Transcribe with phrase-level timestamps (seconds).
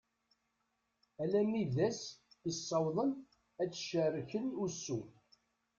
[1.23, 2.01] Alammi d ass
[2.49, 3.11] i ssawḍen
[3.61, 4.99] ad cerken ussu.